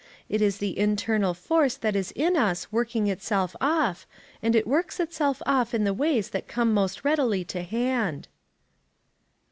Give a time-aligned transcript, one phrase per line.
[0.29, 4.07] It is the internal force that is in us working itself off,
[4.41, 8.27] and it works itself off in the ways that come most readily to hand."